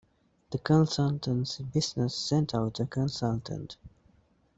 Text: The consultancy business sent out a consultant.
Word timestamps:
The 0.49 0.57
consultancy 0.57 1.71
business 1.71 2.15
sent 2.15 2.55
out 2.55 2.79
a 2.79 2.87
consultant. 2.87 3.77